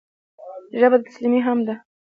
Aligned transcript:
ژبه 0.79 0.97
د 0.99 1.03
تسلیمۍ 1.07 1.39
ژبه 1.41 1.45
هم 1.47 1.59
ده 1.67 1.75